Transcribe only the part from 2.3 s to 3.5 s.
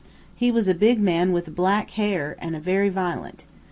an' very violent.